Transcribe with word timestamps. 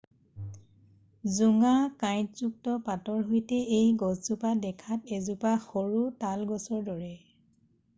জোঙা 1.39 1.73
কাইঁটযুক্ত 2.05 2.71
পাতৰ 2.89 3.21
সৈতে 3.29 3.61
এই 3.81 3.93
গছজোপা 4.05 4.55
দেখাত 4.67 5.17
এজোপা 5.21 5.57
সৰু 5.71 6.05
তাল 6.25 6.49
গছৰ 6.57 6.87
দৰে 6.93 7.17